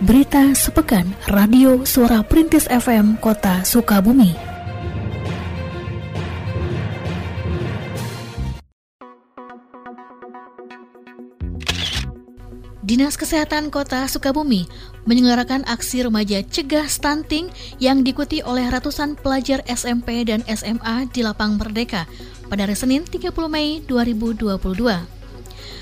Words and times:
Berita 0.00 0.56
sepekan 0.56 1.04
Radio 1.28 1.84
Suara 1.84 2.24
Perintis 2.24 2.64
FM 2.72 3.20
Kota 3.20 3.60
Sukabumi. 3.68 4.32
Dinas 12.80 13.20
Kesehatan 13.20 13.68
Kota 13.68 14.08
Sukabumi 14.08 14.64
menyelenggarakan 15.04 15.68
aksi 15.68 16.08
remaja 16.08 16.40
cegah 16.48 16.88
stunting 16.88 17.52
yang 17.76 18.00
diikuti 18.00 18.40
oleh 18.40 18.72
ratusan 18.72 19.20
pelajar 19.20 19.60
SMP 19.68 20.24
dan 20.24 20.40
SMA 20.48 21.12
di 21.12 21.20
Lapang 21.20 21.60
Merdeka 21.60 22.08
pada 22.48 22.64
hari 22.64 22.72
Senin 22.72 23.04
30 23.04 23.36
Mei 23.52 23.84
2022. 23.84 25.19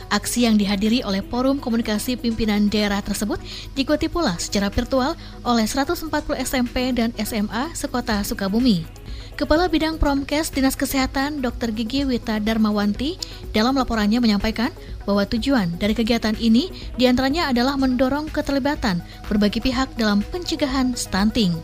Aksi 0.08 0.48
yang 0.48 0.56
dihadiri 0.56 1.04
oleh 1.04 1.20
Forum 1.20 1.60
Komunikasi 1.60 2.16
Pimpinan 2.16 2.72
Daerah 2.72 3.04
tersebut 3.04 3.36
diikuti 3.76 4.08
pula 4.08 4.40
secara 4.40 4.72
virtual 4.72 5.12
oleh 5.44 5.68
140 5.68 6.08
SMP 6.40 6.96
dan 6.96 7.12
SMA 7.20 7.76
sekota 7.76 8.24
Sukabumi. 8.24 8.88
Kepala 9.36 9.68
Bidang 9.68 10.00
Promkes 10.00 10.50
Dinas 10.50 10.74
Kesehatan 10.74 11.44
Dr. 11.44 11.70
Gigi 11.70 12.02
Wita 12.08 12.40
Darmawanti 12.40 13.20
dalam 13.54 13.76
laporannya 13.76 14.18
menyampaikan 14.18 14.72
bahwa 15.04 15.28
tujuan 15.28 15.76
dari 15.78 15.94
kegiatan 15.94 16.34
ini 16.40 16.72
di 16.96 17.06
antaranya 17.06 17.52
adalah 17.52 17.78
mendorong 17.78 18.32
keterlibatan 18.32 18.98
berbagai 19.30 19.62
pihak 19.62 19.92
dalam 19.94 20.24
pencegahan 20.32 20.96
stunting. 20.96 21.54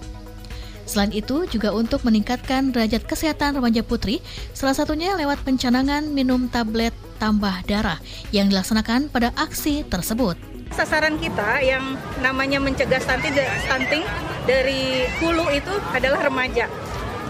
Selain 0.85 1.11
itu, 1.17 1.49
juga 1.49 1.73
untuk 1.73 2.05
meningkatkan 2.05 2.71
derajat 2.71 3.09
kesehatan 3.09 3.57
remaja 3.57 3.81
putri, 3.81 4.21
salah 4.53 4.77
satunya 4.77 5.17
lewat 5.17 5.41
pencanangan 5.43 6.05
minum 6.13 6.47
tablet 6.53 6.93
tambah 7.17 7.65
darah 7.67 7.99
yang 8.35 8.51
dilaksanakan 8.51 9.09
pada 9.09 9.31
aksi 9.39 9.87
tersebut. 9.87 10.37
Sasaran 10.75 11.17
kita 11.23 11.63
yang 11.63 11.95
namanya 12.19 12.59
mencegah 12.59 12.99
stunting, 12.99 13.35
stunting 13.63 14.03
dari 14.45 15.07
hulu 15.23 15.47
itu 15.55 15.75
adalah 15.95 16.27
remaja. 16.27 16.67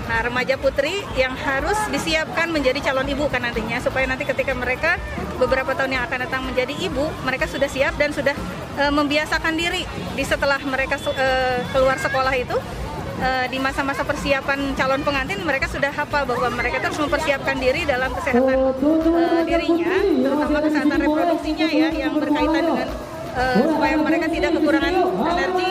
Nah, 0.05 0.21
remaja 0.21 0.61
putri 0.61 1.01
yang 1.17 1.33
harus 1.33 1.77
disiapkan 1.89 2.53
menjadi 2.53 2.93
calon 2.93 3.09
ibu 3.09 3.25
kan 3.33 3.41
nantinya 3.41 3.81
supaya 3.81 4.05
nanti 4.05 4.29
ketika 4.29 4.53
mereka 4.53 5.01
beberapa 5.41 5.73
tahun 5.73 5.97
yang 5.97 6.05
akan 6.05 6.29
datang 6.29 6.43
menjadi 6.45 6.77
ibu, 6.77 7.09
mereka 7.25 7.49
sudah 7.49 7.69
siap 7.73 7.97
dan 7.97 8.13
sudah 8.13 8.37
e, 8.77 8.85
membiasakan 8.93 9.57
diri 9.57 9.89
di 10.13 10.25
setelah 10.25 10.61
mereka 10.61 11.01
e, 11.01 11.29
keluar 11.73 11.97
sekolah 11.97 12.35
itu 12.37 12.57
e, 13.21 13.29
di 13.51 13.59
masa-masa 13.63 14.03
persiapan 14.03 14.75
calon 14.79 15.03
pengantin 15.03 15.41
mereka 15.43 15.67
sudah 15.71 15.91
hafal 15.91 16.25
bahwa 16.25 16.49
mereka 16.55 16.83
harus 16.83 16.99
mempersiapkan 16.99 17.57
diri 17.59 17.87
dalam 17.87 18.11
kesehatan 18.15 18.57
e, 18.79 19.23
dirinya, 19.47 19.95
terutama 20.03 20.59
kesehatan 20.65 20.99
reproduksinya 21.03 21.69
ya 21.71 21.89
yang 21.93 22.15
berkaitan 22.17 22.63
dengan 22.65 22.89
e, 23.35 23.43
supaya 23.69 23.95
mereka 24.01 24.27
tidak 24.31 24.51
kekurangan 24.59 24.95
energi 25.15 25.71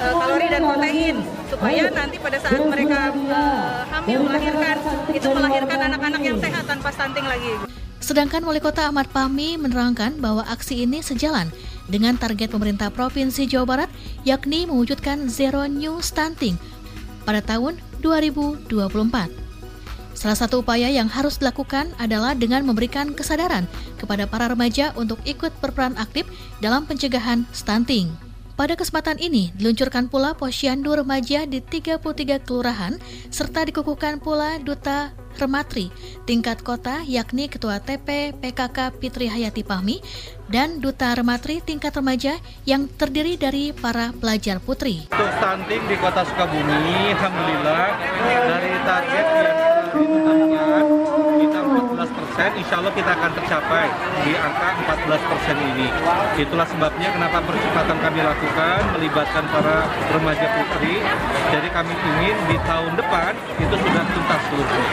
uh, 0.00 0.14
kalori 0.16 0.46
dan 0.48 0.62
protein 0.64 1.16
supaya 1.50 1.82
nanti 1.92 2.16
pada 2.16 2.38
saat 2.40 2.60
mereka 2.64 2.98
uh, 3.12 3.84
hamil 3.90 4.18
melahirkan 4.24 4.76
itu 5.12 5.28
melahirkan 5.28 5.78
anak-anak 5.92 6.20
yang 6.24 6.38
sehat 6.40 6.64
tanpa 6.64 6.88
stunting 6.94 7.26
lagi. 7.28 7.52
Sedangkan 8.00 8.42
Wali 8.42 8.58
Kota 8.64 8.88
Ahmad 8.88 9.06
Fahmi 9.12 9.60
menerangkan 9.60 10.18
bahwa 10.18 10.42
aksi 10.48 10.88
ini 10.88 11.04
sejalan 11.04 11.52
dengan 11.86 12.16
target 12.16 12.48
pemerintah 12.50 12.88
Provinsi 12.88 13.44
Jawa 13.44 13.66
Barat 13.68 13.90
yakni 14.24 14.64
mewujudkan 14.64 15.28
zero 15.28 15.68
new 15.68 16.00
stunting 16.00 16.56
pada 17.24 17.44
tahun 17.44 17.76
2024. 18.00 18.70
Salah 20.20 20.36
satu 20.36 20.60
upaya 20.60 20.92
yang 20.92 21.08
harus 21.08 21.40
dilakukan 21.40 21.96
adalah 21.96 22.36
dengan 22.36 22.60
memberikan 22.66 23.16
kesadaran 23.16 23.64
kepada 23.96 24.28
para 24.28 24.52
remaja 24.52 24.92
untuk 24.98 25.16
ikut 25.24 25.48
berperan 25.64 25.96
aktif 25.96 26.28
dalam 26.60 26.84
pencegahan 26.84 27.48
stunting. 27.56 28.12
Pada 28.52 28.76
kesempatan 28.76 29.16
ini, 29.16 29.48
diluncurkan 29.56 30.12
pula 30.12 30.36
posyandu 30.36 30.92
remaja 30.92 31.48
di 31.48 31.64
33 31.64 32.44
kelurahan, 32.44 33.00
serta 33.32 33.64
dikukuhkan 33.64 34.20
pula 34.20 34.60
Duta 34.60 35.16
Rematri 35.38 35.92
tingkat 36.26 36.64
kota 36.64 37.04
yakni 37.06 37.46
Ketua 37.46 37.78
TP 37.78 38.34
PKK 38.34 38.96
Fitri 38.98 39.30
Hayati 39.30 39.62
Pahmi 39.62 40.00
dan 40.50 40.82
Duta 40.82 41.14
Rematri 41.14 41.62
tingkat 41.62 41.94
remaja 41.94 42.34
yang 42.66 42.90
terdiri 42.90 43.38
dari 43.38 43.70
para 43.70 44.10
pelajar 44.16 44.58
putri. 44.58 45.06
Untuk 45.12 45.30
stunting 45.38 45.82
di 45.86 45.96
kota 46.00 46.26
Sukabumi, 46.26 47.14
Alhamdulillah 47.14 47.84
dari 48.50 48.72
target 48.82 49.26
yang 49.26 49.28
ditetapkan 49.28 49.28
kita 49.30 49.50
14 49.50 49.59
persen, 52.40 52.56
insya 52.56 52.74
Allah 52.80 52.92
kita 52.96 53.10
akan 53.12 53.30
tercapai 53.36 53.86
di 54.24 54.32
angka 54.32 54.68
14 54.88 55.28
persen 55.28 55.56
ini. 55.60 55.88
Itulah 56.40 56.64
sebabnya 56.64 57.08
kenapa 57.12 57.38
percepatan 57.44 57.96
kami 58.00 58.20
lakukan, 58.24 58.80
melibatkan 58.96 59.44
para 59.52 59.84
remaja 60.08 60.46
putri. 60.56 61.04
Jadi 61.52 61.68
kami 61.68 61.92
ingin 61.92 62.36
di 62.48 62.56
tahun 62.64 62.96
depan 62.96 63.36
itu 63.60 63.74
sudah 63.76 64.04
tuntas 64.08 64.40
seluruh. 64.48 64.88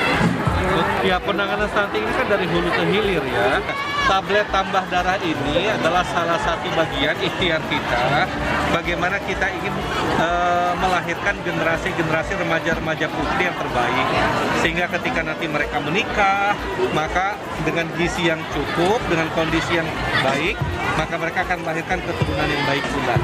Ya 1.08 1.16
penanganan 1.24 1.72
stunting 1.72 2.03
ini 2.03 2.13
kan 2.19 2.28
dari 2.28 2.46
hulu 2.52 2.68
ke 2.68 2.84
hilir 2.91 3.24
ya. 3.24 3.64
Tablet 4.07 4.47
tambah 4.56 4.88
darah 4.88 5.19
ini 5.19 5.68
adalah 5.68 6.00
salah 6.07 6.40
satu 6.40 6.72
bagian 6.79 7.12
ikhtiar 7.19 7.59
kita 7.68 8.23
bagaimana 8.72 9.19
kita 9.19 9.51
ingin 9.51 9.75
uh, 10.16 10.72
melahirkan 10.79 11.35
generasi-generasi 11.44 12.40
remaja-remaja 12.40 13.12
putri 13.12 13.51
yang 13.51 13.57
terbaik 13.59 14.07
sehingga 14.63 14.85
ketika 14.96 15.28
nanti 15.28 15.51
mereka 15.51 15.84
menikah 15.84 16.56
maka 16.96 17.35
dengan 17.67 17.91
gizi 18.00 18.31
yang 18.31 18.40
cukup 18.56 19.03
dengan 19.12 19.28
kondisi 19.35 19.75
yang 19.75 19.90
baik 20.23 20.56
maka 20.96 21.16
mereka 21.19 21.44
akan 21.44 21.57
melahirkan 21.67 22.00
keturunan 22.07 22.47
yang 22.47 22.63
baik 22.63 22.85
pula. 22.88 23.16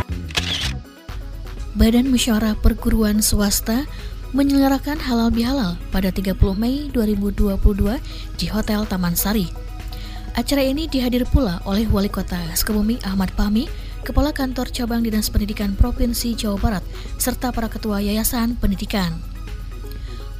Badan 1.80 2.12
Musyawarah 2.12 2.60
Perguruan 2.60 3.24
Swasta 3.24 3.88
menyelenggarakan 4.36 5.00
halal 5.00 5.32
bihalal 5.32 5.80
pada 5.96 6.12
30 6.12 6.36
Mei 6.60 6.92
2022 6.92 7.56
di 8.36 8.46
Hotel 8.52 8.84
Taman 8.84 9.16
Sari. 9.16 9.73
Acara 10.34 10.66
ini 10.66 10.90
dihadir 10.90 11.30
pula 11.30 11.62
oleh 11.62 11.86
Wali 11.86 12.10
Kota 12.10 12.42
Sukabumi 12.58 12.98
Ahmad 13.06 13.30
Fahmi, 13.38 13.70
Kepala 14.02 14.34
Kantor 14.34 14.74
Cabang 14.74 15.06
Dinas 15.06 15.30
Pendidikan 15.30 15.78
Provinsi 15.78 16.34
Jawa 16.34 16.58
Barat, 16.58 16.84
serta 17.22 17.54
para 17.54 17.70
ketua 17.70 18.02
Yayasan 18.02 18.58
Pendidikan. 18.58 19.14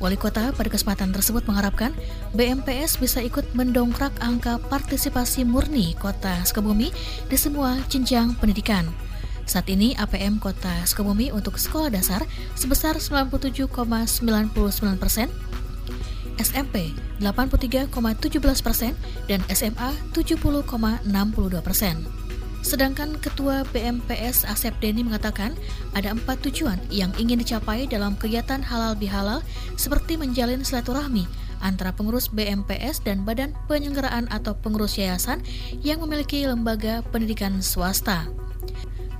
Wali 0.02 0.18
Kota 0.18 0.50
pada 0.50 0.66
kesempatan 0.74 1.14
tersebut 1.14 1.46
mengharapkan 1.46 1.94
BMPS 2.34 2.98
bisa 2.98 3.22
ikut 3.22 3.46
mendongkrak 3.54 4.18
angka 4.18 4.58
partisipasi 4.66 5.46
murni 5.46 5.94
Kota 6.02 6.42
Sukabumi 6.42 6.90
di 7.30 7.38
semua 7.38 7.78
jenjang 7.86 8.34
pendidikan. 8.42 8.90
Saat 9.46 9.70
ini 9.70 9.94
APM 9.94 10.42
Kota 10.42 10.74
Sukabumi 10.90 11.30
untuk 11.30 11.62
sekolah 11.62 11.94
dasar 11.94 12.26
sebesar 12.58 12.98
97,99 12.98 13.70
persen, 14.98 15.30
SMP 16.42 16.94
83,17 17.22 17.90
persen, 18.66 18.94
dan 19.30 19.42
SMA 19.54 19.94
70,62 20.12 21.08
persen. 21.64 22.04
Sedangkan 22.64 23.20
Ketua 23.20 23.68
BMPS 23.76 24.48
Asep 24.48 24.72
Deni 24.80 25.04
mengatakan 25.04 25.52
ada 25.92 26.16
empat 26.16 26.48
tujuan 26.48 26.80
yang 26.88 27.12
ingin 27.20 27.44
dicapai 27.44 27.92
dalam 27.92 28.16
kegiatan 28.16 28.64
halal 28.64 28.96
bihalal 28.96 29.44
seperti 29.76 30.16
menjalin 30.16 30.64
silaturahmi 30.64 31.28
antara 31.60 31.92
pengurus 31.92 32.32
BMPS 32.32 33.04
dan 33.04 33.28
badan 33.28 33.52
penyelenggaraan 33.68 34.32
atau 34.32 34.56
pengurus 34.56 34.96
yayasan 34.96 35.44
yang 35.84 36.00
memiliki 36.00 36.48
lembaga 36.48 37.04
pendidikan 37.12 37.60
swasta 37.60 38.32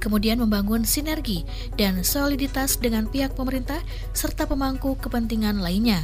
kemudian 0.04 0.36
membangun 0.36 0.84
sinergi 0.84 1.48
dan 1.80 2.04
soliditas 2.04 2.76
dengan 2.76 3.08
pihak 3.08 3.40
pemerintah 3.40 3.80
serta 4.12 4.44
pemangku 4.44 5.00
kepentingan 5.00 5.64
lainnya. 5.64 6.04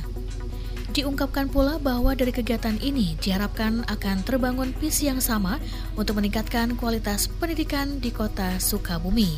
Diungkapkan 0.89 1.45
pula 1.53 1.77
bahwa 1.77 2.17
dari 2.17 2.33
kegiatan 2.33 2.73
ini 2.81 3.13
diharapkan 3.21 3.85
akan 3.85 4.25
terbangun 4.25 4.73
visi 4.81 5.05
yang 5.05 5.21
sama 5.21 5.61
untuk 5.93 6.17
meningkatkan 6.17 6.73
kualitas 6.73 7.29
pendidikan 7.29 8.01
di 8.01 8.09
kota 8.09 8.57
Sukabumi. 8.57 9.37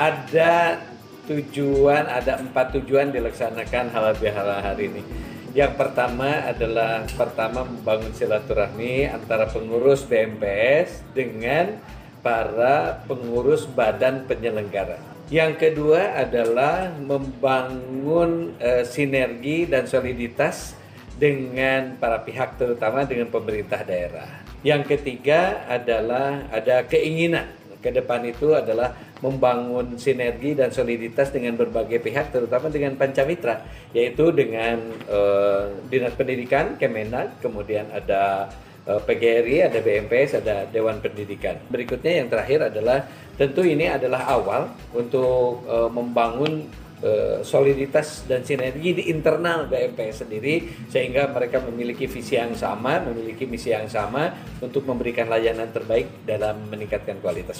Ada 0.00 0.80
tujuan, 1.28 2.08
ada 2.08 2.40
empat 2.40 2.72
tujuan 2.80 3.12
dilaksanakan 3.12 3.92
halal 3.92 4.16
bihalal 4.16 4.64
hari 4.64 4.88
ini. 4.88 5.04
Yang 5.52 5.76
pertama 5.76 6.48
adalah 6.48 7.04
pertama 7.04 7.68
membangun 7.68 8.16
silaturahmi 8.16 9.12
antara 9.12 9.44
pengurus 9.52 10.08
BMPS 10.08 11.04
dengan 11.12 11.76
para 12.24 13.04
pengurus 13.04 13.68
badan 13.68 14.24
penyelenggara. 14.24 15.11
Yang 15.32 15.52
kedua 15.64 16.28
adalah 16.28 16.92
membangun 16.92 18.52
uh, 18.60 18.84
sinergi 18.84 19.64
dan 19.64 19.88
soliditas 19.88 20.76
dengan 21.16 21.96
para 21.96 22.20
pihak 22.20 22.60
terutama 22.60 23.08
dengan 23.08 23.32
pemerintah 23.32 23.80
daerah. 23.80 24.28
Yang 24.60 24.92
ketiga 24.92 25.64
adalah 25.72 26.52
ada 26.52 26.84
keinginan 26.84 27.48
ke 27.80 27.88
depan 27.88 28.28
itu 28.28 28.52
adalah 28.52 28.92
membangun 29.24 29.96
sinergi 29.96 30.52
dan 30.52 30.68
soliditas 30.68 31.32
dengan 31.32 31.56
berbagai 31.56 32.04
pihak 32.04 32.28
terutama 32.28 32.68
dengan 32.68 33.00
pancamitra 33.00 33.64
yaitu 33.96 34.36
dengan 34.36 34.84
uh, 35.08 35.72
Dinas 35.88 36.12
Pendidikan 36.12 36.76
Kemenag, 36.76 37.40
kemudian 37.40 37.88
ada 37.88 38.52
Eh, 38.82 38.98
PGRI, 38.98 39.62
ada 39.62 39.78
BMPS, 39.78 40.42
ada 40.42 40.66
Dewan 40.66 40.98
Pendidikan. 40.98 41.54
Berikutnya 41.70 42.18
yang 42.18 42.26
terakhir 42.26 42.66
adalah 42.66 43.06
Tentu 43.32 43.64
ini 43.64 43.88
adalah 43.88 44.28
awal 44.28 44.68
untuk 44.92 45.64
uh, 45.64 45.88
membangun 45.88 46.68
uh, 47.00 47.40
soliditas 47.40 48.28
dan 48.28 48.44
sinergi 48.44 48.92
di 48.92 49.02
internal 49.08 49.64
BMPS 49.66 50.24
sendiri 50.28 50.68
sehingga 50.92 51.32
mereka 51.32 51.64
memiliki 51.64 52.04
visi 52.04 52.36
yang 52.36 52.52
sama, 52.52 53.00
memiliki 53.00 53.48
misi 53.48 53.72
yang 53.72 53.88
sama 53.88 54.36
untuk 54.60 54.84
memberikan 54.84 55.32
layanan 55.32 55.72
terbaik 55.72 56.08
dalam 56.28 56.60
meningkatkan 56.68 57.16
kualitas. 57.24 57.58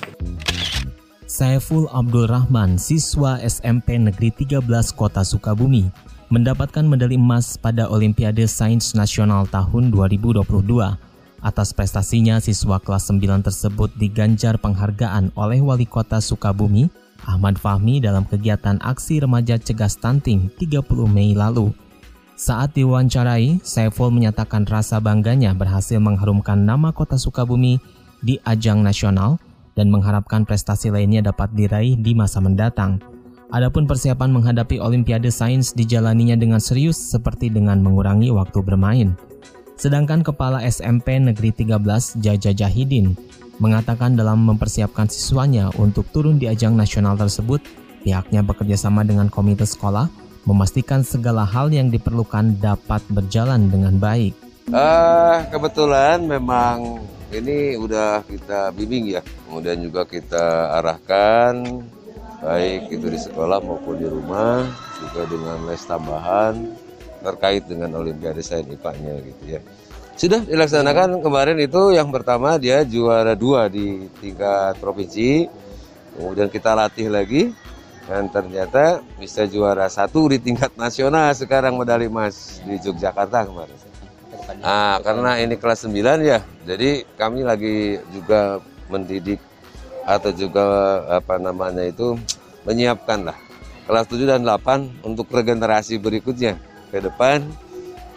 Saiful 1.25 1.89
Abdul 1.89 2.29
Rahman, 2.29 2.77
siswa 2.77 3.41
SMP 3.41 3.97
Negeri 3.97 4.29
13 4.37 4.61
Kota 4.93 5.25
Sukabumi, 5.25 5.89
mendapatkan 6.29 6.85
medali 6.85 7.17
emas 7.17 7.57
pada 7.57 7.89
Olimpiade 7.89 8.45
Sains 8.45 8.93
Nasional 8.93 9.49
tahun 9.49 9.89
2022. 9.89 11.12
Atas 11.43 11.75
prestasinya, 11.75 12.39
siswa 12.39 12.79
kelas 12.79 13.11
9 13.11 13.43
tersebut 13.43 13.91
diganjar 13.99 14.63
penghargaan 14.63 15.35
oleh 15.35 15.59
Wali 15.59 15.91
Kota 15.91 16.23
Sukabumi, 16.23 16.87
Ahmad 17.27 17.59
Fahmi 17.59 17.99
dalam 17.99 18.23
kegiatan 18.23 18.79
aksi 18.79 19.27
remaja 19.27 19.59
cegah 19.59 19.91
stunting 19.91 20.55
30 20.63 20.87
Mei 21.11 21.35
lalu. 21.35 21.75
Saat 22.39 22.79
diwawancarai, 22.79 23.59
Saiful 23.67 24.15
menyatakan 24.15 24.71
rasa 24.71 25.03
bangganya 25.03 25.51
berhasil 25.51 25.99
mengharumkan 25.99 26.63
nama 26.63 26.95
kota 26.95 27.19
Sukabumi 27.19 27.83
di 28.23 28.39
ajang 28.47 28.79
nasional 28.87 29.43
dan 29.75 29.91
mengharapkan 29.91 30.47
prestasi 30.47 30.95
lainnya 30.95 31.27
dapat 31.27 31.51
diraih 31.59 31.99
di 31.99 32.15
masa 32.15 32.39
mendatang. 32.39 33.03
Adapun 33.51 33.91
persiapan 33.91 34.31
menghadapi 34.31 34.79
Olimpiade 34.79 35.29
Sains 35.35 35.75
dijalaninya 35.75 36.39
dengan 36.39 36.63
serius 36.63 36.97
seperti 36.97 37.51
dengan 37.51 37.83
mengurangi 37.83 38.31
waktu 38.31 38.63
bermain. 38.63 39.19
Sedangkan 39.83 40.23
Kepala 40.23 40.63
SMP 40.63 41.19
Negeri 41.19 41.51
13 41.51 42.23
Jaja 42.23 42.55
Jahidin 42.55 43.19
mengatakan 43.59 44.15
dalam 44.15 44.39
mempersiapkan 44.47 45.11
siswanya 45.11 45.75
untuk 45.75 46.07
turun 46.15 46.39
di 46.39 46.47
ajang 46.47 46.79
nasional 46.79 47.19
tersebut, 47.19 47.59
pihaknya 48.07 48.47
bekerja 48.47 48.79
sama 48.79 49.03
dengan 49.03 49.27
komite 49.27 49.67
sekolah 49.67 50.07
memastikan 50.47 51.03
segala 51.03 51.43
hal 51.43 51.75
yang 51.75 51.91
diperlukan 51.91 52.63
dapat 52.63 53.03
berjalan 53.11 53.67
dengan 53.75 53.99
baik. 53.99 54.39
Uh, 54.71 55.43
kebetulan 55.51 56.31
memang 56.31 57.03
ini 57.35 57.75
udah 57.75 58.23
kita 58.23 58.71
bimbing 58.79 59.19
ya, 59.19 59.23
kemudian 59.51 59.83
juga 59.83 60.07
kita 60.07 60.79
arahkan 60.79 61.83
baik 62.39 62.87
itu 62.87 63.07
di 63.11 63.19
sekolah 63.19 63.59
maupun 63.59 63.99
di 63.99 64.07
rumah 64.07 64.63
juga 65.03 65.27
dengan 65.27 65.59
les 65.67 65.83
tambahan 65.83 66.55
terkait 67.23 67.65
dengan 67.65 67.95
Olimpiade 68.03 68.43
Sains 68.43 68.69
IPA-nya 68.69 69.15
gitu 69.23 69.45
ya. 69.47 69.61
Sudah 70.13 70.45
dilaksanakan 70.45 71.25
kemarin 71.25 71.57
itu 71.57 71.97
yang 71.97 72.13
pertama 72.13 72.61
dia 72.61 72.85
juara 72.85 73.33
dua 73.33 73.73
di 73.73 74.13
tingkat 74.21 74.77
provinsi, 74.77 75.49
kemudian 76.19 76.53
kita 76.53 76.77
latih 76.77 77.09
lagi 77.09 77.49
dan 78.05 78.29
ternyata 78.29 79.01
bisa 79.17 79.49
juara 79.49 79.89
satu 79.89 80.29
di 80.29 80.37
tingkat 80.37 80.75
nasional 80.77 81.33
sekarang 81.33 81.81
medali 81.81 82.13
emas 82.13 82.61
di 82.67 82.77
Yogyakarta 82.77 83.49
kemarin. 83.49 83.79
Ah, 84.61 85.01
karena 85.01 85.39
ini 85.39 85.55
kelas 85.57 85.87
9 85.87 86.21
ya, 86.21 86.43
jadi 86.67 87.07
kami 87.15 87.47
lagi 87.47 87.97
juga 88.13 88.61
mendidik 88.91 89.41
atau 90.03 90.35
juga 90.35 90.63
apa 91.09 91.39
namanya 91.39 91.87
itu 91.87 92.19
menyiapkan 92.67 93.33
lah. 93.33 93.39
Kelas 93.87 94.07
7 94.11 94.29
dan 94.29 94.43
8 94.45 95.07
untuk 95.07 95.31
regenerasi 95.31 95.97
berikutnya 95.99 96.59
ke 96.93 97.01
depan 97.01 97.41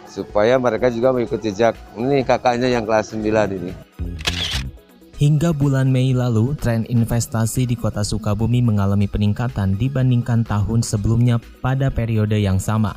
supaya 0.04 0.60
mereka 0.60 0.92
juga 0.92 1.16
mengikuti 1.16 1.48
jejak 1.48 1.72
ini 1.96 2.20
kakaknya 2.20 2.68
yang 2.68 2.84
kelas 2.84 3.16
9 3.16 3.24
ini. 3.56 3.72
Hingga 5.16 5.56
bulan 5.56 5.88
Mei 5.88 6.12
lalu, 6.12 6.52
tren 6.60 6.84
investasi 6.84 7.64
di 7.64 7.72
kota 7.72 8.04
Sukabumi 8.04 8.60
mengalami 8.60 9.08
peningkatan 9.08 9.80
dibandingkan 9.80 10.44
tahun 10.44 10.84
sebelumnya 10.84 11.40
pada 11.64 11.88
periode 11.88 12.36
yang 12.36 12.60
sama. 12.60 12.92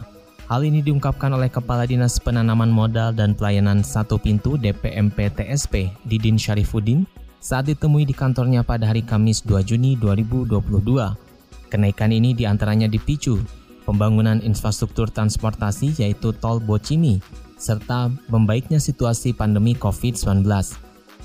Hal 0.51 0.67
ini 0.67 0.83
diungkapkan 0.83 1.31
oleh 1.31 1.47
Kepala 1.47 1.87
Dinas 1.87 2.19
Penanaman 2.19 2.67
Modal 2.67 3.15
dan 3.15 3.39
Pelayanan 3.39 3.87
Satu 3.87 4.19
Pintu 4.19 4.59
DPMP 4.59 5.31
TSP, 5.31 5.95
Didin 6.03 6.35
Syarifuddin, 6.35 7.07
saat 7.39 7.71
ditemui 7.71 8.03
di 8.03 8.11
kantornya 8.11 8.67
pada 8.67 8.91
hari 8.91 8.99
Kamis 8.99 9.39
2 9.47 9.63
Juni 9.63 9.95
2022. 9.95 10.59
Kenaikan 11.71 12.11
ini 12.11 12.35
di 12.35 12.43
antaranya 12.43 12.91
dipicu 12.91 13.39
pembangunan 13.89 14.37
infrastruktur 14.45 15.09
transportasi 15.09 15.97
yaitu 15.97 16.29
tol 16.37 16.61
Bocimi, 16.61 17.17
serta 17.57 18.13
membaiknya 18.29 18.77
situasi 18.77 19.33
pandemi 19.33 19.73
COVID-19. 19.73 20.45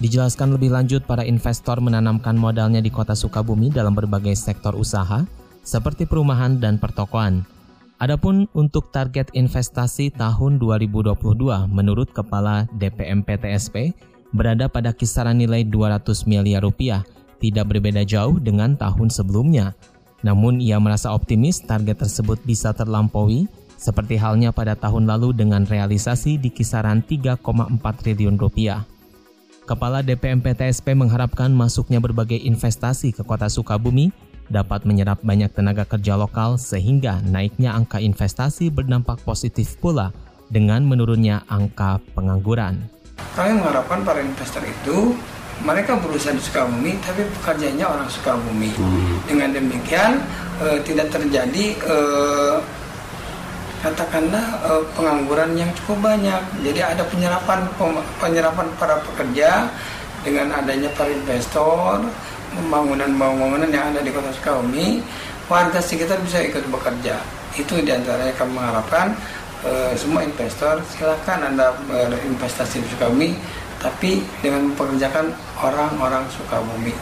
Dijelaskan 0.01 0.57
lebih 0.57 0.73
lanjut, 0.73 1.05
para 1.05 1.23
investor 1.23 1.79
menanamkan 1.79 2.35
modalnya 2.35 2.81
di 2.81 2.89
kota 2.89 3.13
Sukabumi 3.13 3.69
dalam 3.69 3.93
berbagai 3.93 4.35
sektor 4.35 4.73
usaha, 4.73 5.23
seperti 5.61 6.09
perumahan 6.09 6.57
dan 6.59 6.81
pertokoan. 6.81 7.45
Adapun 8.03 8.51
untuk 8.59 8.91
target 8.91 9.31
investasi 9.39 10.11
tahun 10.19 10.59
2022 10.59 11.15
menurut 11.71 12.11
Kepala 12.11 12.67
DPM 12.75 13.23
PTSP 13.23 13.95
berada 14.35 14.67
pada 14.67 14.91
kisaran 14.91 15.39
nilai 15.39 15.63
200 15.63 16.27
miliar 16.27 16.67
rupiah, 16.67 17.07
tidak 17.39 17.71
berbeda 17.71 18.03
jauh 18.03 18.43
dengan 18.43 18.75
tahun 18.75 19.15
sebelumnya. 19.15 19.79
Namun 20.25 20.59
ia 20.59 20.81
merasa 20.81 21.13
optimis 21.13 21.61
target 21.61 22.01
tersebut 22.01 22.41
bisa 22.49 22.73
terlampaui 22.73 23.45
seperti 23.77 24.17
halnya 24.17 24.49
pada 24.49 24.73
tahun 24.73 25.05
lalu 25.05 25.37
dengan 25.37 25.69
realisasi 25.69 26.41
di 26.41 26.49
kisaran 26.49 27.05
3,4 27.05 27.45
triliun 28.01 28.41
rupiah. 28.41 28.89
Kepala 29.69 30.01
DPM 30.01 30.41
PTSP 30.41 30.97
mengharapkan 30.97 31.53
masuknya 31.53 32.01
berbagai 32.01 32.41
investasi 32.41 33.13
ke 33.13 33.21
kota 33.25 33.53
Sukabumi 33.53 34.13
dapat 34.49 34.85
menyerap 34.85 35.21
banyak 35.25 35.53
tenaga 35.53 35.89
kerja 35.89 36.17
lokal 36.21 36.61
sehingga 36.61 37.21
naiknya 37.25 37.73
angka 37.73 38.01
investasi 38.01 38.69
berdampak 38.69 39.21
positif 39.25 39.77
pula 39.81 40.13
dengan 40.53 40.85
menurunnya 40.85 41.49
angka 41.49 42.01
pengangguran. 42.13 42.85
Kami 43.33 43.57
mengharapkan 43.57 44.05
para 44.05 44.21
investor 44.21 44.63
itu 44.69 45.17
mereka 45.63 45.95
berusaha 45.95 46.35
di 46.35 46.43
Sukabumi 46.43 46.99
tapi 47.05 47.23
pekerjaannya 47.41 47.87
orang 47.87 48.09
Sukabumi. 48.11 48.71
Hmm. 48.75 49.17
dengan 49.25 49.55
demikian 49.55 50.19
e, 50.59 50.83
tidak 50.83 51.09
terjadi 51.15 51.67
e, 51.79 51.97
katakanlah 53.85 54.47
e, 54.65 54.71
pengangguran 54.99 55.55
yang 55.55 55.71
cukup 55.79 56.11
banyak. 56.11 56.43
Jadi 56.67 56.81
ada 56.83 57.03
penyerapan 57.07 57.65
penyerapan 58.19 58.67
para 58.81 58.99
pekerja 59.05 59.69
dengan 60.25 60.51
adanya 60.57 60.89
para 60.97 61.13
investor 61.13 62.01
pembangunan-pembangunan 62.55 63.69
yang 63.69 63.93
ada 63.95 64.01
di 64.01 64.11
kota 64.11 64.31
Sukabumi 64.35 65.05
warga 65.47 65.79
sekitar 65.79 66.19
bisa 66.25 66.41
ikut 66.43 66.65
bekerja. 66.73 67.21
Itu 67.55 67.79
di 67.79 67.93
antaranya 67.93 68.35
kami 68.35 68.59
mengharapkan 68.59 69.15
e, 69.63 69.95
semua 69.97 70.27
investor 70.27 70.83
silakan 70.93 71.55
anda 71.55 71.73
berinvestasi 71.89 72.83
di 72.83 72.89
Sukabumi 72.93 73.31
tapi 73.85 74.25
dengan 74.41 74.73
mempekerjakan 74.73 75.29
orang-orang 75.61 76.25
Sukabumi. 76.33 76.97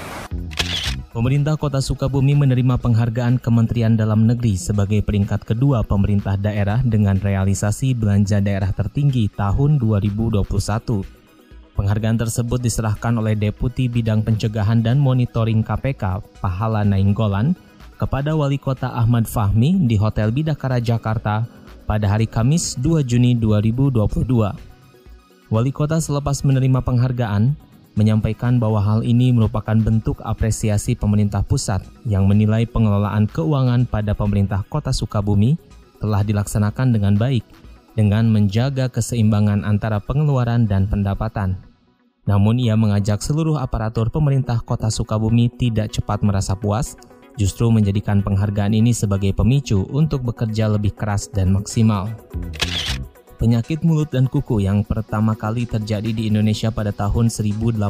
Pemerintah 1.13 1.55
Kota 1.55 1.79
Sukabumi 1.79 2.35
menerima 2.35 2.81
penghargaan 2.81 3.39
Kementerian 3.39 3.95
Dalam 3.95 4.27
Negeri 4.27 4.59
sebagai 4.59 5.05
peringkat 5.07 5.47
kedua 5.47 5.87
pemerintah 5.87 6.35
daerah 6.35 6.83
dengan 6.83 7.21
realisasi 7.21 7.95
belanja 7.95 8.43
daerah 8.43 8.75
tertinggi 8.75 9.31
tahun 9.31 9.79
2021. 9.79 10.43
Penghargaan 11.73 12.19
tersebut 12.19 12.59
diserahkan 12.59 13.13
oleh 13.15 13.37
Deputi 13.37 13.93
Bidang 13.93 14.25
Pencegahan 14.25 14.81
dan 14.81 14.99
Monitoring 14.99 15.61
KPK, 15.61 16.25
Pahala 16.41 16.83
Nainggolan, 16.83 17.55
kepada 18.01 18.33
Wali 18.35 18.57
Kota 18.57 18.91
Ahmad 18.91 19.29
Fahmi 19.29 19.85
di 19.85 20.01
Hotel 20.01 20.33
Bidakara 20.33 20.81
Jakarta 20.81 21.45
pada 21.85 22.09
hari 22.09 22.25
Kamis 22.25 22.75
2 22.81 23.05
Juni 23.05 23.37
2022. 23.37 24.72
Wali 25.53 25.69
kota 25.69 26.01
selepas 26.01 26.41
menerima 26.49 26.81
penghargaan 26.81 27.53
menyampaikan 27.93 28.57
bahwa 28.57 28.81
hal 28.81 29.05
ini 29.05 29.37
merupakan 29.37 29.77
bentuk 29.77 30.17
apresiasi 30.25 30.97
pemerintah 30.97 31.45
pusat 31.45 31.85
yang 32.09 32.25
menilai 32.25 32.65
pengelolaan 32.65 33.29
keuangan 33.29 33.85
pada 33.85 34.17
pemerintah 34.17 34.65
kota 34.73 34.97
Sukabumi 34.97 35.61
telah 36.01 36.25
dilaksanakan 36.25 36.97
dengan 36.97 37.21
baik 37.21 37.45
dengan 37.93 38.33
menjaga 38.33 38.89
keseimbangan 38.89 39.69
antara 39.69 40.01
pengeluaran 40.01 40.65
dan 40.65 40.89
pendapatan. 40.89 41.61
Namun 42.25 42.57
ia 42.57 42.73
mengajak 42.73 43.21
seluruh 43.21 43.61
aparatur 43.61 44.09
pemerintah 44.09 44.57
kota 44.65 44.89
Sukabumi 44.89 45.53
tidak 45.53 45.93
cepat 45.93 46.25
merasa 46.25 46.57
puas, 46.57 46.97
justru 47.37 47.69
menjadikan 47.69 48.25
penghargaan 48.25 48.73
ini 48.73 48.97
sebagai 48.97 49.37
pemicu 49.37 49.85
untuk 49.93 50.25
bekerja 50.25 50.73
lebih 50.73 50.97
keras 50.97 51.29
dan 51.29 51.53
maksimal. 51.53 52.09
Penyakit 53.43 53.83
mulut 53.83 54.07
dan 54.07 54.31
kuku 54.31 54.63
yang 54.63 54.87
pertama 54.87 55.35
kali 55.35 55.67
terjadi 55.67 56.15
di 56.15 56.31
Indonesia 56.31 56.71
pada 56.71 56.95
tahun 56.95 57.27
1887 57.27 57.83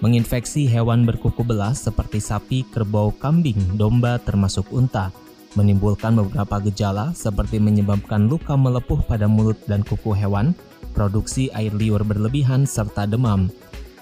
menginfeksi 0.00 0.64
hewan 0.64 1.04
berkuku 1.04 1.44
belah 1.44 1.76
seperti 1.76 2.16
sapi, 2.16 2.64
kerbau, 2.64 3.12
kambing, 3.20 3.60
domba 3.76 4.16
termasuk 4.24 4.64
unta, 4.72 5.12
menimbulkan 5.52 6.16
beberapa 6.16 6.64
gejala 6.64 7.12
seperti 7.12 7.60
menyebabkan 7.60 8.24
luka 8.24 8.56
melepuh 8.56 9.04
pada 9.04 9.28
mulut 9.28 9.60
dan 9.68 9.84
kuku 9.84 10.16
hewan, 10.16 10.56
produksi 10.96 11.52
air 11.52 11.76
liur 11.76 12.00
berlebihan 12.00 12.64
serta 12.64 13.04
demam. 13.04 13.52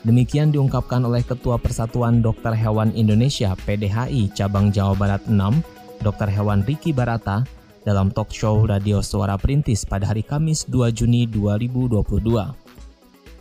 Demikian 0.06 0.54
diungkapkan 0.54 1.02
oleh 1.02 1.26
Ketua 1.26 1.58
Persatuan 1.58 2.22
Dokter 2.22 2.54
Hewan 2.54 2.94
Indonesia 2.94 3.58
PDHI 3.66 4.30
Cabang 4.30 4.70
Jawa 4.70 4.94
Barat 4.94 5.26
6, 5.26 6.06
Dr. 6.06 6.30
Hewan 6.30 6.62
Riki 6.62 6.94
Barata, 6.94 7.42
dalam 7.86 8.10
talk 8.10 8.34
show 8.34 8.66
Radio 8.66 8.98
Suara 8.98 9.38
Perintis 9.38 9.86
pada 9.86 10.10
hari 10.10 10.26
Kamis 10.26 10.66
2 10.66 10.90
Juni 10.90 11.30
2022. 11.30 12.02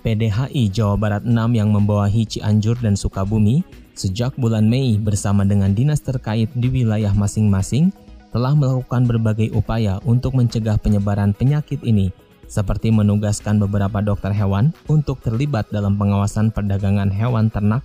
PDHI 0.06 0.70
Jawa 0.70 0.96
Barat 1.02 1.26
6 1.26 1.34
yang 1.58 1.74
membawahi 1.74 2.30
Cianjur 2.30 2.78
dan 2.78 2.94
Sukabumi 2.94 3.66
sejak 3.98 4.38
bulan 4.38 4.70
Mei 4.70 5.02
bersama 5.02 5.42
dengan 5.42 5.74
dinas 5.74 5.98
terkait 6.06 6.54
di 6.54 6.70
wilayah 6.70 7.10
masing-masing 7.18 7.90
telah 8.30 8.54
melakukan 8.54 9.10
berbagai 9.10 9.50
upaya 9.58 9.98
untuk 10.06 10.38
mencegah 10.38 10.78
penyebaran 10.78 11.34
penyakit 11.34 11.82
ini 11.82 12.14
seperti 12.46 12.94
menugaskan 12.94 13.58
beberapa 13.58 14.06
dokter 14.06 14.30
hewan 14.30 14.70
untuk 14.86 15.18
terlibat 15.26 15.66
dalam 15.74 15.98
pengawasan 15.98 16.54
perdagangan 16.54 17.10
hewan 17.10 17.50
ternak, 17.50 17.82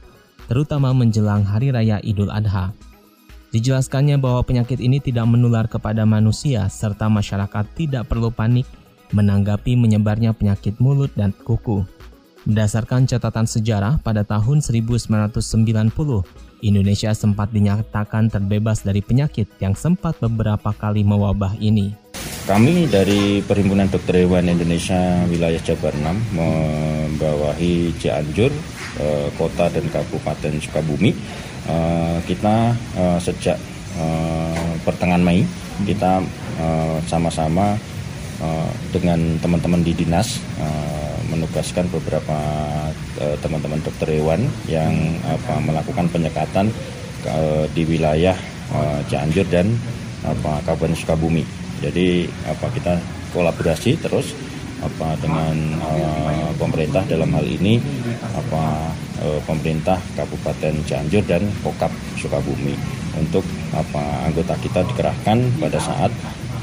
terutama 0.53 0.93
menjelang 0.93 1.41
Hari 1.41 1.73
Raya 1.73 1.97
Idul 2.05 2.29
Adha. 2.29 2.77
Dijelaskannya 3.51 4.15
bahwa 4.15 4.47
penyakit 4.47 4.79
ini 4.79 5.03
tidak 5.03 5.27
menular 5.27 5.67
kepada 5.67 6.07
manusia 6.07 6.71
serta 6.71 7.11
masyarakat 7.11 7.67
tidak 7.75 8.07
perlu 8.07 8.31
panik 8.31 8.63
menanggapi 9.11 9.75
menyebarnya 9.75 10.31
penyakit 10.31 10.79
mulut 10.79 11.11
dan 11.19 11.35
kuku. 11.35 11.83
Berdasarkan 12.47 13.05
catatan 13.05 13.45
sejarah 13.45 13.99
pada 14.01 14.25
tahun 14.25 14.63
1990, 14.65 15.35
Indonesia 16.63 17.11
sempat 17.13 17.53
dinyatakan 17.53 18.33
terbebas 18.33 18.81
dari 18.87 19.03
penyakit 19.05 19.51
yang 19.61 19.77
sempat 19.77 20.17
beberapa 20.23 20.73
kali 20.73 21.05
mewabah 21.05 21.59
ini. 21.61 21.93
Kami 22.49 22.89
dari 22.89 23.45
Perhimpunan 23.45 23.93
Dokter 23.93 24.25
Hewan 24.25 24.49
Indonesia 24.49 25.27
wilayah 25.29 25.61
Jabar 25.61 25.93
6 25.93 26.39
membawahi 26.39 27.93
Cianjur, 28.01 28.49
eh, 28.99 29.29
kota 29.39 29.71
dan 29.71 29.85
kabupaten 29.93 30.55
Sukabumi. 30.59 31.15
Eh, 31.69 32.19
kita 32.27 32.75
eh, 32.97 33.19
sejak 33.23 33.59
pertengahan 34.87 35.19
Mei 35.19 35.43
kita 35.83 36.23
sama-sama 37.11 37.75
dengan 38.95 39.19
teman-teman 39.43 39.83
di 39.83 39.91
dinas 39.99 40.39
menugaskan 41.27 41.91
beberapa 41.91 42.39
teman-teman 43.43 43.83
dokter 43.83 44.15
hewan 44.15 44.47
yang 44.71 44.95
apa, 45.27 45.59
melakukan 45.59 46.07
penyekatan 46.07 46.71
di 47.75 47.83
wilayah 47.83 48.39
Cianjur 49.11 49.51
dan 49.51 49.75
apa, 50.23 50.63
Kabupaten 50.63 50.95
Sukabumi 50.95 51.43
jadi 51.83 52.31
apa 52.47 52.71
kita 52.71 52.95
kolaborasi 53.33 53.97
terus 53.99 54.37
apa 54.81 55.17
dengan 55.21 55.57
uh, 55.85 56.51
pemerintah 56.57 57.05
dalam 57.05 57.31
hal 57.37 57.45
ini 57.45 57.77
apa 58.33 58.93
uh, 59.21 59.41
pemerintah 59.45 60.01
Kabupaten 60.17 60.75
Cianjur 60.89 61.25
dan 61.29 61.45
Pokap 61.61 61.93
Sukabumi 62.17 62.75
untuk 63.17 63.45
apa 63.77 64.27
anggota 64.29 64.57
kita 64.59 64.81
dikerahkan 64.89 65.39
pada 65.61 65.79
saat 65.79 66.13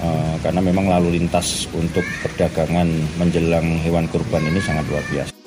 uh, 0.01 0.35
karena 0.41 0.61
memang 0.61 0.89
lalu 0.89 1.21
lintas 1.21 1.69
untuk 1.73 2.03
perdagangan 2.25 2.87
menjelang 3.21 3.77
hewan 3.81 4.05
kurban 4.09 4.43
ini 4.45 4.59
sangat 4.61 4.85
luar 4.89 5.05
biasa. 5.09 5.46